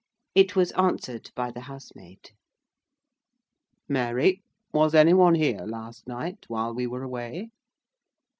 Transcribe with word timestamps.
It 0.33 0.55
was 0.55 0.71
answered 0.71 1.29
by 1.35 1.51
the 1.51 1.59
housemaid. 1.61 2.31
"Mary, 3.87 4.41
was 4.73 4.95
any 4.95 5.13
one 5.13 5.35
here 5.35 5.61
last 5.67 6.07
night 6.07 6.39
while 6.47 6.73
we 6.73 6.87
were 6.87 7.03
away?" 7.03 7.51